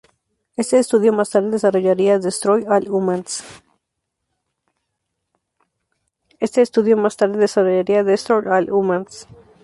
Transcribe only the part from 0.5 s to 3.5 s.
Este estudio más tarde desarrollaría "Destroy All Humans!".